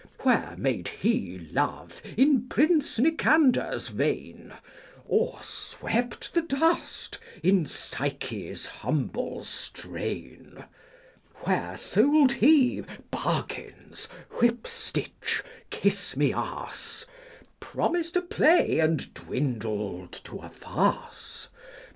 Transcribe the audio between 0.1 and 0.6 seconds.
Where